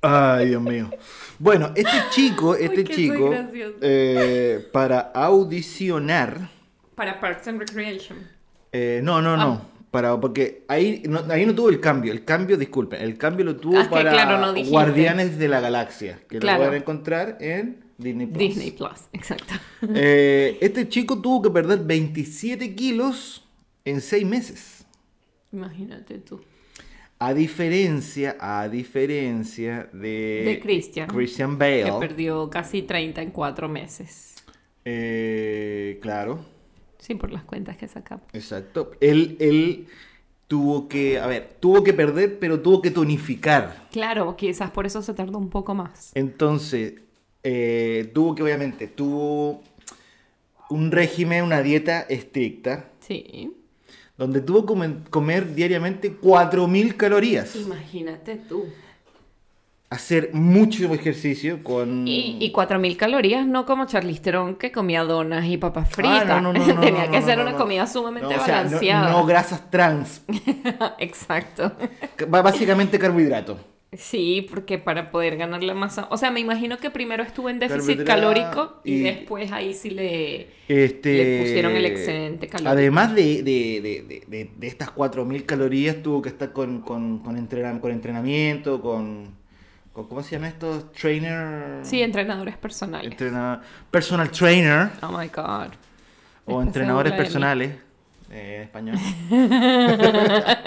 [0.01, 0.89] Ay, Dios mío.
[1.37, 3.33] Bueno, este chico, este chico,
[3.81, 6.49] eh, para audicionar,
[6.95, 8.38] Para Parks and Recreation.
[8.71, 9.61] Eh, no, no, no, Ah.
[9.91, 13.55] para, porque ahí no, ahí no tuvo el cambio, el cambio, disculpen, el cambio lo
[13.55, 14.53] tuvo Ah, que para claro, no.
[14.65, 16.59] Guardianes de la Galaxia, que Claro.
[16.59, 18.37] lo pueden encontrar en Disney Plus.
[18.39, 19.53] Disney Plus, exacto.
[19.95, 23.43] Eh, este chico tuvo que perder 27 kilos
[23.85, 24.85] en 6 meses.
[25.51, 26.39] Imagínate tú.
[27.21, 31.07] A diferencia, a diferencia de, De Christian.
[31.09, 31.99] Christian Que Bale.
[32.07, 34.35] perdió casi 30 en 4 meses.
[34.85, 36.39] Eh, claro,
[36.99, 38.25] Sí, por las cuentas que sacamos.
[38.33, 38.91] exacto.
[38.99, 39.87] Él, él
[40.47, 43.87] tuvo que, a ver, tuvo que perder, pero tuvo que tonificar.
[43.91, 46.11] Claro, quizás por eso se tardó un poco más.
[46.15, 46.95] Entonces,
[47.43, 49.61] eh, tuvo que, obviamente, tuvo
[50.69, 53.53] un régimen, una dieta estricta, Sí.
[54.17, 57.55] donde tuvo que comer, comer diariamente 4.000 calorías.
[57.55, 58.65] Imagínate tú.
[59.91, 62.07] Hacer mucho ejercicio con...
[62.07, 66.25] Y, y 4.000 calorías, no como Charlize Theron que comía donas y papas fritas.
[66.29, 69.09] Ah, no, no, no, no, Tenía que ser una comida sumamente o sea, balanceada.
[69.11, 70.21] no grasas trans,
[70.99, 71.71] Exacto.
[72.27, 73.57] básicamente carbohidrato.
[73.97, 76.07] Sí, porque para poder ganar la masa.
[76.11, 79.89] O sea, me imagino que primero estuvo en déficit calórico y, y- después ahí sí
[79.89, 80.49] le.
[80.67, 82.69] Este, Le pusieron el excedente calórico.
[82.71, 83.81] Además de, de,
[84.27, 89.39] de, de, estas 4.000 calorías, tuvo que estar con, con, con, entrena- con entrenamiento, con-
[89.93, 90.91] ¿Cómo se llama esto?
[90.99, 91.85] Trainer...
[91.85, 93.11] Sí, entrenadores personales.
[93.11, 95.73] entrena- personal trainer Oh my God.
[96.45, 97.75] o entrenadores personales
[98.31, 98.97] eh, en español.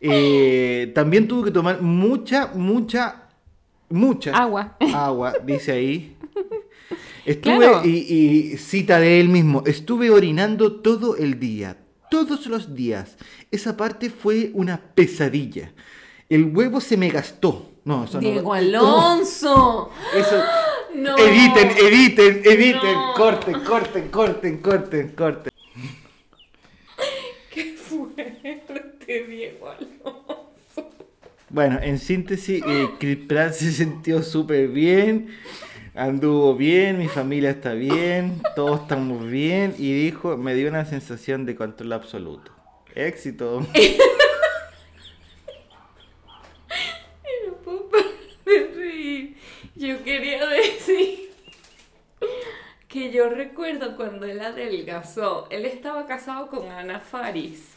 [0.00, 3.22] Eh, también tuvo que tomar mucha, mucha,
[3.88, 4.76] mucha Agua.
[4.94, 6.16] agua, dice ahí.
[7.24, 7.82] Estuve, Claro.
[7.84, 11.78] y, y cita de él mismo, estuve orinando todo el día,
[12.10, 13.16] todos los días.
[13.50, 15.72] Esa parte fue una pesadilla.
[16.28, 17.72] El huevo se me gastó.
[17.86, 18.52] No, eso no- Diego no.
[18.52, 19.90] Alonso.
[20.14, 20.42] Eso,
[20.94, 21.16] No.
[21.18, 23.14] Editen, editen, editen, No.
[23.14, 25.52] corten, corten, corten, corten, corten.
[27.52, 30.90] Qué fuerte, Diego Alonso.
[31.50, 35.28] Bueno, en síntesis, eh, Chris Pratt se sintió súper bien,
[35.94, 41.46] anduvo bien, mi familia está bien, todos estamos bien y dijo, me dio una sensación
[41.46, 42.50] de control absoluto.
[42.94, 43.66] Éxito.
[47.46, 48.06] No puedo parar
[48.44, 49.36] de reír.
[49.76, 51.30] Yo quería decir
[52.88, 55.48] que yo recuerdo cuando él adelgazó.
[55.50, 57.72] Él estaba casado con Ana Faris.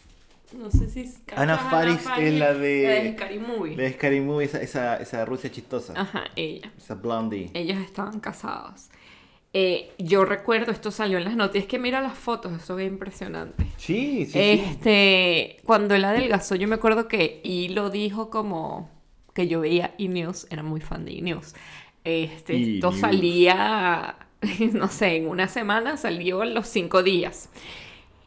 [0.58, 3.76] No sé si es Ana Faris es la de- La de Scary Movie.
[3.76, 6.72] De Scary Movie, esa, esa, esa Rusia chistosa, Ajá, ella.
[6.76, 7.52] esa blondie.
[7.54, 8.90] Ellos estaban casados.
[9.54, 13.64] Eh, yo recuerdo, esto salió en las noticias, que mira las fotos, eso es impresionante.
[13.78, 14.40] Sí, sí, sí.
[14.40, 18.90] Este, cuando él adelgazó, yo me acuerdo que y lo dijo como
[19.36, 21.54] que yo veía E-News, era muy fan de E-News.
[22.04, 23.00] Este, esto E-News.
[23.00, 24.16] salía,
[24.74, 27.50] no sé, en una semana salió en los cinco días.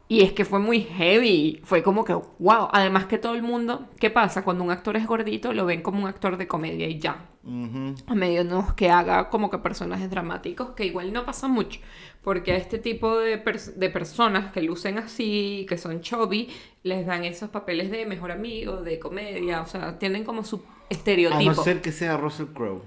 [0.08, 3.88] Y es que fue muy heavy, fue como que, wow, además que todo el mundo,
[3.98, 4.44] ¿qué pasa?
[4.44, 7.94] Cuando un actor es gordito, lo ven como un actor de comedia y ya, Ujú.
[8.06, 11.80] a menos que haga como que personajes dramáticos, que igual no pasa mucho,
[12.22, 16.50] porque a este tipo de, pers- de personas que lucen así, que son chubby,
[16.82, 20.60] les dan esos papeles de mejor amigo, de comedia, o sea, tienen como su A
[20.90, 21.52] estereotipo.
[21.52, 22.82] no ser que sea Russell Crowe.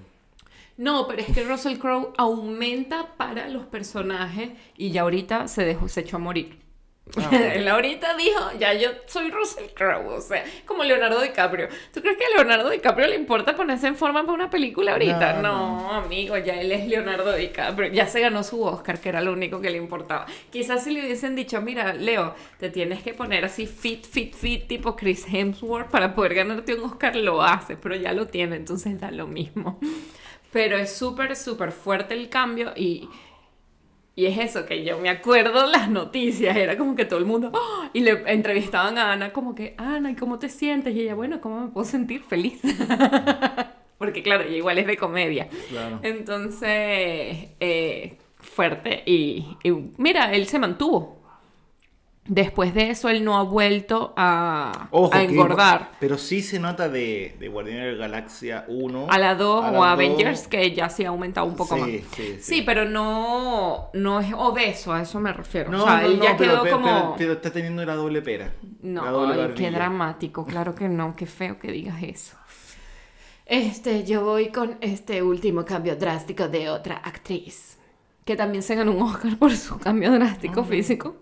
[0.77, 5.88] No, pero es que Russell Crowe aumenta para los personajes y ya ahorita se dejó,
[5.88, 6.65] se echó a morir.
[7.17, 11.69] Ah, Él ahorita dijo, ya yo soy Russell Crowe, o sea, como Leonardo DiCaprio.
[11.93, 15.33] ¿Tú crees que a Leonardo DiCaprio le importa ponerse en forma para una película ahorita?
[15.33, 19.21] No, No, amigo, ya él es Leonardo DiCaprio, ya se ganó su Oscar, que era
[19.21, 20.25] lo único que le importaba.
[20.51, 24.67] Quizás si le hubiesen dicho, mira, Leo, te tienes que poner así fit, fit, fit,
[24.67, 28.99] tipo Chris Hemsworth para poder ganarte un Oscar, lo hace, pero ya lo tiene, entonces
[28.99, 29.79] da lo mismo.
[30.55, 33.09] Pero es súper, súper fuerte el cambio y,
[34.15, 37.51] y es eso, que yo me acuerdo las noticias, era como que todo el mundo,
[37.53, 37.89] ¡ah!
[37.91, 40.95] y le entrevistaban a Ana como que, Ana, ¿y cómo te sientes?
[40.95, 42.61] Y ella, bueno, ¿cómo me puedo sentir feliz?
[43.97, 45.49] Porque claro, ella igual es de comedia.
[45.67, 45.99] Claro.
[46.03, 49.03] Entonces, eh, fuerte.
[49.05, 51.24] Y, y mira, él se mantuvo.
[52.27, 55.91] Después de eso, él no ha vuelto a, Ojo, a que- engordar.
[55.99, 59.05] pero sí se nota de, de Guardianes de la Galaxia 1.
[59.11, 59.93] A la 2 a o a 2.
[59.93, 61.89] Avengers, que ya sí ha aumentado un poco Sí, más.
[61.91, 62.61] sí, Sí, sí.
[62.65, 65.69] pero no, no es obeso, a eso me refiero.
[65.69, 66.88] No, o sea, no, él ya pero, quedó pero- como...
[66.88, 68.51] pero- pero está teniendo la doble pera.
[68.81, 72.35] No, la doble ay, qué dramático, claro que no, qué feo que digas eso.
[73.45, 77.77] Este, yo voy con este último cambio drástico de otra actriz,
[78.25, 81.17] que también se ganó un Oscar por su cambio drástico físico,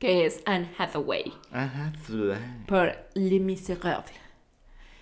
[0.00, 1.92] que es Anne Hathaway, Ajá,
[2.66, 4.10] por Les Misérables.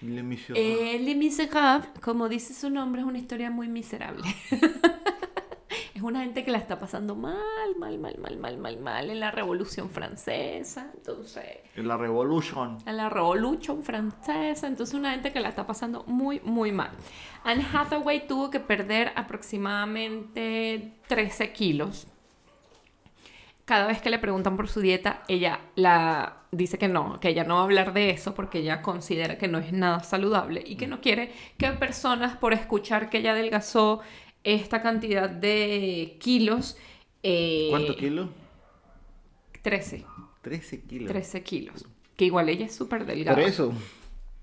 [0.00, 0.56] Le Michel.
[0.56, 1.48] Eh, Les
[2.00, 4.24] como dice su nombre, es una historia muy miserable.
[5.94, 7.37] es una gente que la está pasando mal,
[7.78, 11.44] mal, mal, mal, mal, mal, mal en la Revolución Francesa, entonces
[11.76, 12.78] La Revolution.
[12.84, 16.90] en la Revolution francesa, entonces una gente que la está pasando muy, muy mal.
[17.44, 22.08] Anne Hathaway tuvo que perder aproximadamente 13 kilos.
[23.68, 27.44] Cada vez que le preguntan por su dieta, ella la dice que no, que ella
[27.44, 30.76] no va a hablar de eso porque ella considera que no es nada saludable y
[30.76, 34.00] que no quiere que personas por escuchar que ella adelgazó
[34.42, 36.78] esta cantidad de kilos.
[37.22, 38.31] eh, ¿Cuántos kilos?
[39.61, 40.07] 13.
[40.40, 41.09] 13 kilos.
[41.09, 41.85] 13 kilos.
[42.16, 43.37] Que igual ella es súper delgada.
[43.37, 43.74] Por eso.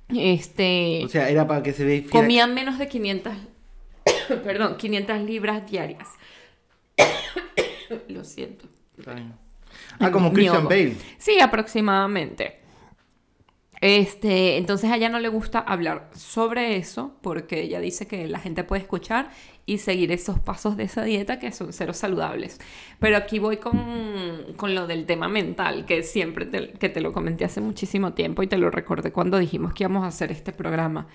[0.10, 1.02] Este.
[1.04, 2.04] O sea, era para que se vea.
[2.12, 3.34] comía menos de 500.
[4.44, 6.10] perdón, 500 libras diarias.
[8.08, 8.68] Lo siento.
[10.00, 10.66] Ah, como Christian.
[10.66, 10.96] Bale.
[11.18, 12.60] Sí, aproximadamente.
[13.82, 18.40] Este, entonces a ella no le gusta hablar sobre eso porque ella dice que la
[18.40, 19.30] gente puede escuchar
[19.66, 22.60] y seguir esos pasos de esa dieta que son cero saludables.
[23.00, 27.12] Pero aquí voy con, con lo del tema mental, que siempre te, que te lo
[27.12, 30.52] comenté hace muchísimo tiempo y te lo recordé cuando dijimos que íbamos a hacer este
[30.52, 31.08] programa.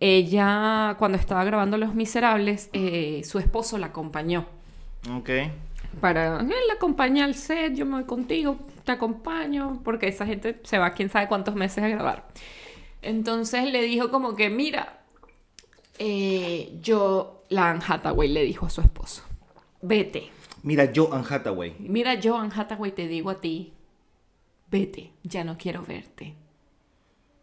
[0.00, 4.46] Ella, cuando estaba grabando Los Miserables, eh, su esposo la acompañó
[5.10, 5.30] Ok.
[6.00, 10.60] Para él la acompaña al set, yo me voy contigo, te acompaño, porque esa gente
[10.64, 12.28] se va quién sabe cuántos meses a grabar.
[13.02, 15.04] Entonces le dijo como que, mira,
[15.98, 19.22] eh, yo, la Anne Hathaway le dijo a su esposo,
[19.82, 20.30] vete.
[20.62, 21.76] Mira, yo Anne Hathaway.
[21.78, 23.72] Mira, yo, Anne Hathaway, te digo a ti,
[24.70, 26.34] vete, ya no quiero verte.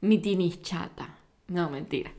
[0.02, 1.18] Mi tini chata.
[1.48, 2.12] No, mentira.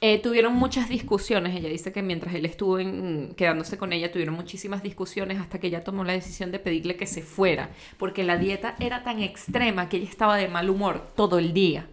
[0.00, 1.56] Eh, tuvieron muchas discusiones.
[1.56, 5.66] Ella dice que mientras él estuvo en- quedándose con ella, tuvieron muchísimas discusiones hasta que
[5.66, 9.88] ella tomó la decisión de pedirle que se fuera, porque la dieta era tan extrema
[9.88, 11.88] que ella estaba de mal humor todo el día.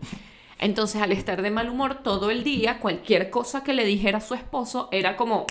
[0.60, 4.22] Entonces, al estar de mal humor todo el día, cualquier cosa que le dijera a
[4.22, 5.48] su esposo era como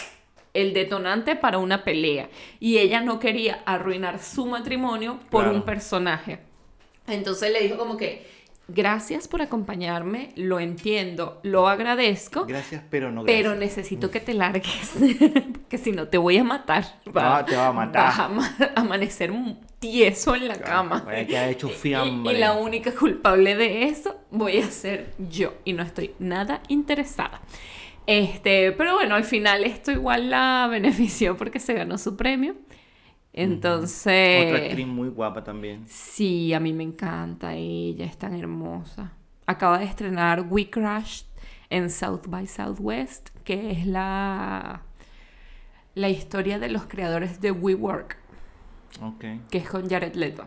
[0.55, 2.29] el detonante para una pelea.
[2.61, 5.57] Y ella no quería arruinar su matrimonio por Claro.
[5.59, 6.39] un personaje.
[7.09, 8.27] Entonces le dijo como que,
[8.69, 13.77] gracias por acompañarme, lo entiendo, lo agradezco, Gracias, pero no pero gracias.
[13.79, 14.93] necesito que te largues,
[15.53, 16.85] porque si no te voy a matar.
[17.15, 18.05] Ah, te va a matar.
[18.07, 21.03] Vas a ama- amanecer un tieso en la cama.
[21.05, 22.39] Vaya que ha hecho Y- Y, fiambre.
[22.39, 25.55] la única culpable de eso voy a ser yo.
[25.65, 27.43] Y no estoy nada interesada.
[28.07, 32.55] Este, pero bueno, al final esto igual la benefició porque se ganó su premio.
[33.35, 34.47] Entonces.
[34.47, 35.85] Otra actriz muy guapa también.
[35.89, 39.13] Sí, a mí me encanta ella, es tan hermosa.
[39.47, 41.27] Acaba de estrenar We Crashed
[41.69, 44.83] en South by Southwest, que es la,
[45.95, 48.17] la historia de los creadores de WeWork,
[49.03, 49.25] Ok.
[49.51, 50.47] que es con Jared Leto.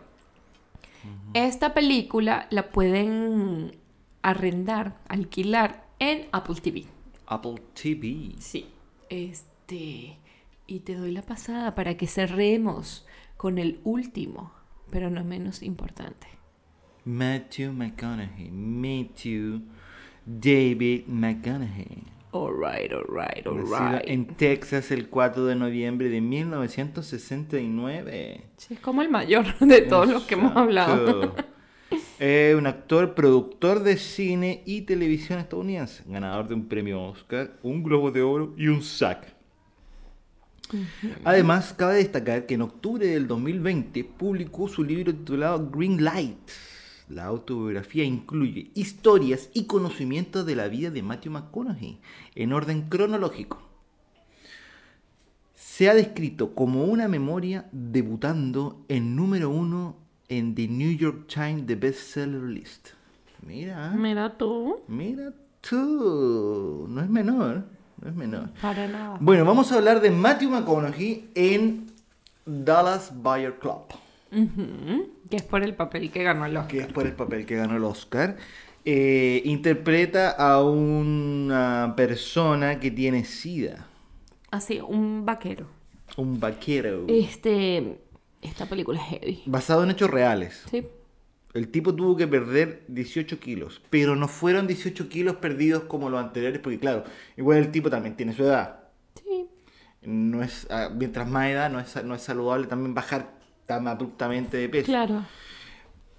[1.34, 3.76] Esta película la pueden
[4.22, 6.86] arrendar, alquilar en Apple TV.
[7.26, 8.32] Apple TV.
[8.38, 8.66] Sí.
[9.10, 10.18] Este.
[10.70, 13.06] Y te doy la pasada para que cerremos
[13.38, 14.52] con el último,
[14.90, 16.26] pero no menos importante.
[17.06, 18.50] Matthew McConaughey.
[18.50, 19.62] Matthew
[20.26, 22.02] David McConaughey.
[22.32, 24.06] Alright, alright, alright.
[24.06, 28.42] en Texas el 4 de noviembre de 1969.
[28.58, 31.34] Sí, es como el mayor de todos los que hemos hablado.
[32.18, 37.82] Es un actor, productor de cine y televisión estadounidense, ganador de un premio Oscar, un
[37.82, 39.37] Globo de Oro y un SAG.
[41.24, 46.36] Además, cabe destacar que en octubre del 2020 publicó su libro titulado Green Light.
[47.08, 51.98] La autobiografía incluye historias y conocimientos de la vida de Matthew McConaughey
[52.34, 53.62] en orden cronológico.
[55.54, 59.96] Se ha descrito como una memoria debutando en número uno
[60.28, 62.88] en The New York Times The Bestseller List.
[63.46, 64.80] Mira, Mira tú.
[64.88, 67.64] mira tú, no es menor,
[68.02, 68.50] no es menor.
[68.60, 69.16] Para nada.
[69.20, 71.86] Bueno, vamos a hablar de Matthew McConaughey en
[72.46, 73.82] Dallas Buyer Club,
[75.30, 76.68] Que es por el papel que ganó el Oscar.
[76.70, 78.36] que es por el papel que ganó el Oscar.
[78.84, 83.86] Eh, interpreta a una persona que tiene SIDA,
[84.50, 85.66] Así, un vaquero.
[86.16, 87.98] un vaquero, Este.
[88.40, 89.42] Esta película es heavy.
[89.46, 90.64] basado en hechos reales.
[90.70, 90.86] Sí.
[91.54, 96.20] El tipo tuvo que perder 18 kilos, pero no fueron 18 kilos perdidos como los
[96.20, 97.04] anteriores, porque claro,
[97.36, 98.80] igual el tipo también tiene su edad.
[99.24, 99.48] Sí.
[100.02, 104.56] No es, ah, mientras más edad, no es, no es saludable también bajar tan abruptamente
[104.56, 104.86] de peso.
[104.86, 105.24] Claro.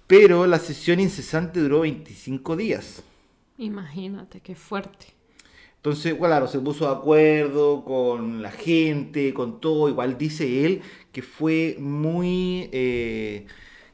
[0.06, 3.02] Pero la sesión incesante duró 25 días.
[3.58, 5.06] Imagínate, qué fuerte.
[5.76, 9.88] Entonces, claro, se puso de acuerdo con la gente, con todo.
[9.88, 13.46] Igual dice él que fue muy eh,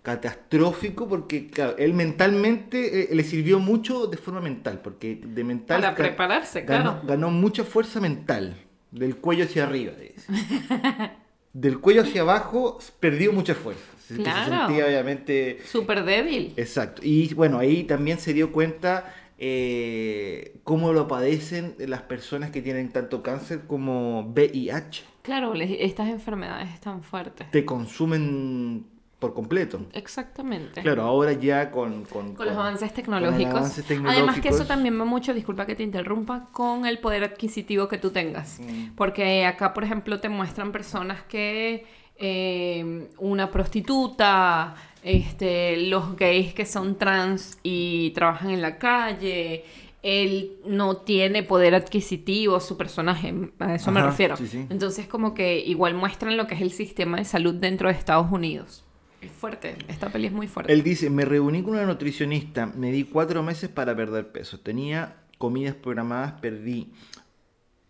[0.07, 5.81] catastrófico porque, claro, él mentalmente eh, le sirvió mucho de forma mental, porque de mental
[5.81, 7.07] Para prepararse, ganó, claro.
[7.09, 8.57] ganó mucha fuerza mental,
[8.93, 9.93] del cuello hacia arriba.
[11.53, 13.83] del cuello hacia abajo perdió mucha fuerza.
[13.99, 14.67] Se- que Se Claro.
[14.69, 16.53] sentía obviamente Súper débil.
[16.57, 17.03] Exacto.
[17.05, 22.91] Y bueno, ahí también se dio cuenta eh, cómo lo padecen las personas que tienen
[22.91, 25.03] tanto cáncer como VIH.
[25.23, 27.51] Claro, estas enfermedades están fuertes.
[27.51, 28.87] Te consumen
[29.27, 29.81] por completo.
[29.93, 30.83] Exactamente.
[30.83, 32.05] Claro, ahora ya con...
[32.05, 33.55] Con, Con los avances tecnológicos.
[33.55, 37.89] avances Además que eso también va mucho, disculpa que te interrumpa, con el poder adquisitivo
[37.89, 38.61] que tú tengas.
[38.61, 38.95] Mm.
[38.95, 41.87] Porque acá, por ejemplo, te muestran personas que
[42.19, 49.65] eh, una prostituta, este, los gays que son trans y trabajan en la calle,
[50.07, 54.37] él no tiene poder adquisitivo, su personaje, a eso me refiero.
[54.37, 54.65] sí, sí.
[54.71, 58.31] Entonces como que igual muestran lo que es el sistema de salud dentro de Estados
[58.31, 58.86] Unidos.
[59.21, 60.73] Es fuerte, esta peli es muy fuerte.
[60.73, 64.61] Él dice, me reuní con una nutricionista, me di cuatro meses para perder peso.
[64.61, 66.93] Tenía comidas programadas, perdí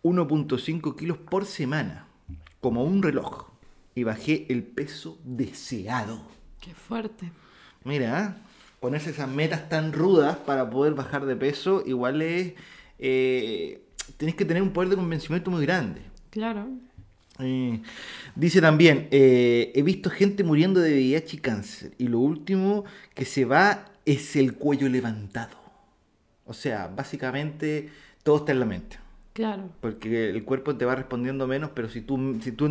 [0.03, 2.07] 1.5 kilos por semana,
[2.61, 3.49] como un reloj.
[3.95, 6.21] Y bajé el peso deseado.
[6.61, 7.31] Qué fuerte.
[7.83, 8.43] Mira, ¿eh?
[8.79, 12.53] ponerse esas metas tan rudas para poder bajar de peso, igual es...
[12.99, 13.83] Eh,
[14.17, 16.01] tenés que tener un poder de convencimiento muy grande.
[16.29, 16.67] Claro.
[17.39, 17.81] Eh,
[18.35, 23.25] dice también, eh, he visto gente muriendo de VIH y cáncer y lo último que
[23.25, 25.57] se va es el cuello levantado.
[26.45, 27.89] O sea, básicamente
[28.23, 28.97] todo está en la mente.
[29.37, 29.69] Claro.
[29.81, 32.65] Porque el cuerpo te va respondiendo menos, pero si tú, si tú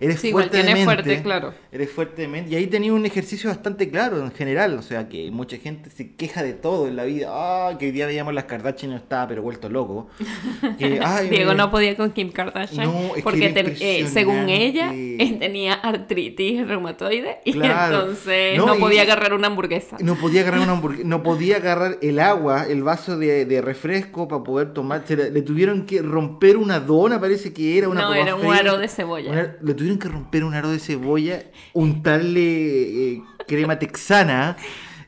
[0.00, 1.52] eres Sí, fuerte de mente, fuerte, claro.
[1.70, 2.50] eres fuerte de mente.
[2.50, 4.78] Y ahí tenía un ejercicio bastante claro en general.
[4.78, 7.26] O sea, que mucha gente se queja de todo en la vida.
[7.30, 10.08] Ah, que hoy día veíamos las Kardashian y no estaba, pero vuelto loco.
[10.78, 14.48] Que, ay, Diego no podía con Kim Kardashian No, es que porque ten- eh, según
[14.48, 18.00] ella eh, tenía artritis reumatoide y Claro.
[18.00, 19.98] entonces No, no, y- podía agarrar una hamburguesa.
[20.00, 24.28] No podía agarrar una hamburguesa, no podía agarrar el agua, el vaso de, de refresco
[24.28, 25.04] para poder tomar.
[25.10, 28.78] Le, le tuvieron que romper una dona, parece que era una No, era un aro
[28.78, 29.30] de cebolla.
[29.32, 34.56] Un ar- le tuvieron que romper un aro de cebolla, untarle eh, crema texana,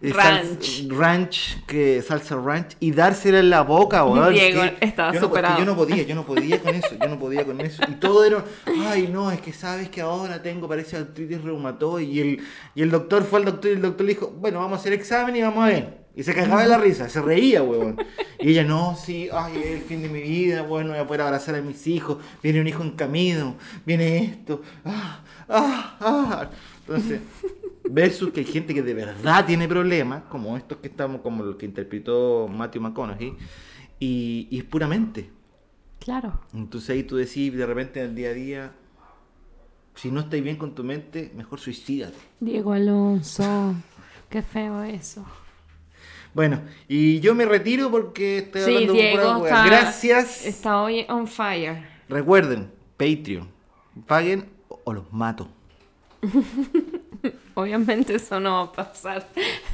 [0.01, 0.89] eh, sal- Ranch.
[0.91, 4.33] ranch, que, salsa ranch, y dársela en la boca, weón.
[4.35, 5.59] Diego que estaba yo no, superado.
[5.61, 7.83] yo no podía, yo no podía con eso, yo no podía con eso.
[7.89, 8.45] Y todo era,
[8.91, 12.05] ay no, es que sabes que ahora tengo, parece artritis reumatoide.
[12.05, 12.41] Y el,
[12.75, 14.93] y el doctor fue al doctor y el doctor le dijo, bueno, vamos a hacer
[14.93, 16.02] examen y vamos a ver.
[16.15, 17.97] Y se cagaba de la risa, se reía, weón.
[18.39, 21.23] Y ella, no, sí, ay, es el fin de mi vida, bueno, voy a poder
[21.23, 23.57] abrazar a mis hijos, viene un hijo en camino,
[23.87, 26.51] viene esto, ah, ah, ah.
[26.81, 27.21] Entonces,
[27.89, 31.57] versus que hay gente que de verdad tiene problemas, como estos que estamos, como lo
[31.57, 33.35] que interpretó Matthew McConaughey,
[33.99, 35.31] y, y es puramente.
[36.01, 36.41] Claro.
[36.53, 38.73] Entonces ahí tú decís de repente en el día a día,
[39.95, 42.19] si no estáis bien con tu mente, mejor suicídate.
[42.41, 43.75] Diego Alonso.
[44.29, 45.25] Qué feo eso.
[46.35, 49.45] Bueno, y yo me retiro porque estoy Sí, hablando Diego wea.
[49.51, 50.47] está, Gracias.
[50.47, 51.87] está hoy on fire.
[52.09, 53.49] Recuerden, Patreon.
[54.07, 55.49] Paguen o- o los mato.
[57.55, 59.29] Obviamente eso no va a pasar.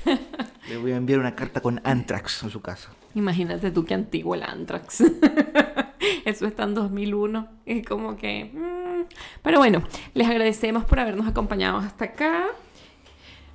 [0.69, 2.91] Le voy a enviar una carta con Antrax a su casa.
[3.15, 5.03] Imagínate tú qué antiguo el Antrax.
[6.25, 7.49] Eso está en 2001.
[7.65, 8.51] Es como que...
[8.53, 9.05] mm.
[9.43, 9.83] Pero bueno,
[10.15, 12.47] les agradecemos por habernos acompañado hasta acá.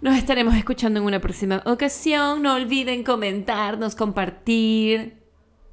[0.04, 2.42] Nos estaremos escuchando en una próxima ocasión.
[2.42, 5.14] No olviden comentarnos, compartir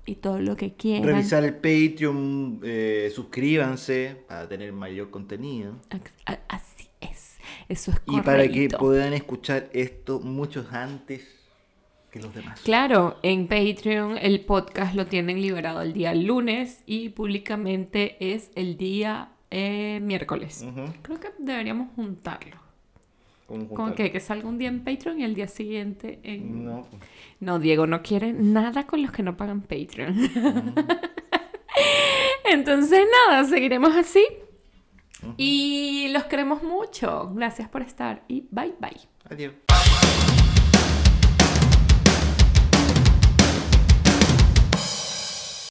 [0.06, 1.02] y todo lo que quieran.
[1.02, 5.74] Revisar el Patreon, eh, suscríbanse para tener mayor contenido.
[6.46, 7.38] Así es.
[7.68, 8.24] Eso es Y correcto.
[8.24, 11.26] para que puedan escuchar esto muchos antes
[12.12, 12.60] que los demás.
[12.60, 18.76] Claro, en Patreon el podcast lo tienen liberado el día lunes y públicamente es el
[18.76, 20.64] día eh, miércoles.
[21.02, 22.59] Creo que deberíamos juntarlo.
[23.50, 24.12] ¿Cómo Como juntarlo?
[24.12, 26.64] que, salga un día en Patreon y el día siguiente en...
[26.64, 26.86] No.
[27.40, 30.14] No, Diego no quiere nada con los que no pagan Patreon.
[32.44, 34.24] Entonces, nada, seguiremos así.
[35.36, 37.32] Y los queremos mucho.
[37.34, 39.00] Gracias por estar y bye bye.
[39.28, 39.54] Adiós.